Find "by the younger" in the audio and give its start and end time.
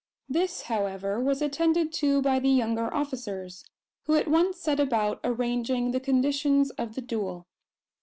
2.23-2.91